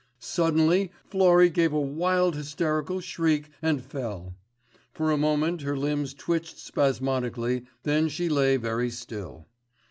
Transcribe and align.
Suddenly 0.17 0.91
Florrie 1.05 1.51
gave 1.51 1.73
a 1.73 1.79
wild 1.79 2.35
hysterical 2.35 3.01
shriek 3.01 3.51
and 3.61 3.83
fell. 3.85 4.33
For 4.95 5.11
a 5.11 5.15
moment 5.17 5.61
her 5.61 5.77
limbs 5.77 6.15
twitched 6.15 6.57
spasmodically, 6.57 7.65
then 7.83 8.09
she 8.09 8.27
lay 8.27 8.57
very 8.57 8.89
still. 8.89 9.45